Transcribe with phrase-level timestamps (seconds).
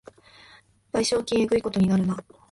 [0.93, 2.17] 賠償金えぐいことになるな